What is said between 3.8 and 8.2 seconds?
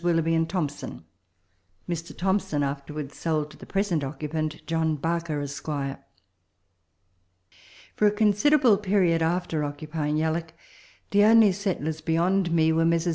occupant, John Barker, Esq. For a